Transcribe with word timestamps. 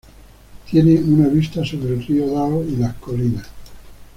Tiene 0.67 0.99
una 0.99 1.27
vista 1.27 1.63
sobre 1.63 1.93
el 1.93 2.03
Río 2.03 2.25
Dão 2.33 2.67
y 2.67 2.75
las 2.75 2.95
colinas. 2.95 3.45